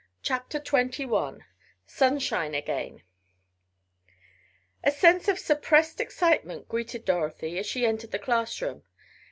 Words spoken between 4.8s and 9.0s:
A sense of suppressed excitement greeted Dorothy as she entered the classroom.